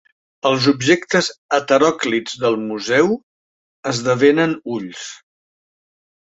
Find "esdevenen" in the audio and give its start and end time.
3.93-4.59